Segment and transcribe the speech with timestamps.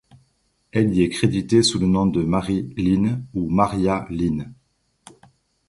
[0.71, 4.51] Elle y est créditée sous le nom de Marie Lynn ou Maria Lynn.